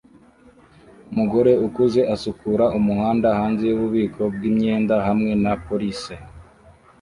Umugore 1.11 1.51
ukuze 1.67 2.01
asukura 2.15 2.65
umuhanda 2.77 3.27
hanze 3.39 3.63
yububiko 3.71 4.21
bwimyenda 4.33 4.95
hamwe 5.07 5.31
na 5.43 5.53
polices 5.65 6.23